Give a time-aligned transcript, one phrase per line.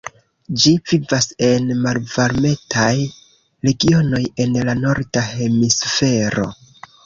[0.61, 2.95] Ĝi vivas en la malvarmetaj
[3.69, 6.53] regionoj en la norda hemisfero.